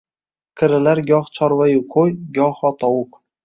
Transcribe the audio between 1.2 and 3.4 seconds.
chorvayu qoʼy, goho tovuq.